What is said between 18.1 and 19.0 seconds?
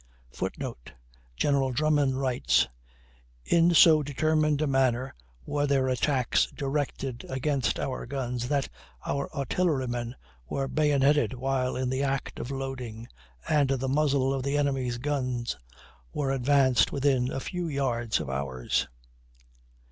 of ours."